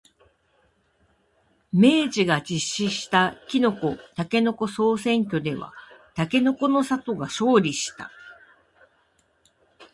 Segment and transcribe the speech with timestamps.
[1.71, 5.73] 明治が実施したきのこ、たけのこ総選挙では
[6.15, 8.09] たけのこの里が勝利した。